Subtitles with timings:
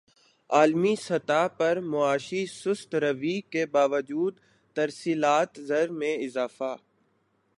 [0.49, 4.33] عالمی سطح پر معاشی سست روی کے باوجود
[4.75, 6.73] ترسیلات زر میں اضافہ